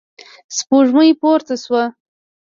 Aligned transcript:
سپوږمۍ 0.57 1.09
پورته 1.21 1.55
شوه. 1.63 1.83